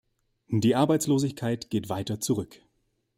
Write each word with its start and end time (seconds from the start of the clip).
Die 0.47 0.73
Arbeitslosigkeit 0.75 1.69
geht 1.69 1.87
weiter 1.87 2.19
zurück. 2.19 2.59